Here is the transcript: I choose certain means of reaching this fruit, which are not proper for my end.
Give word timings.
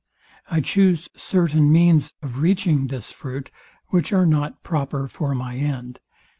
I 0.49 0.61
choose 0.61 1.09
certain 1.15 1.71
means 1.71 2.11
of 2.23 2.39
reaching 2.39 2.87
this 2.87 3.11
fruit, 3.11 3.51
which 3.89 4.11
are 4.11 4.25
not 4.25 4.63
proper 4.63 5.07
for 5.07 5.35
my 5.35 5.57
end. 5.57 5.99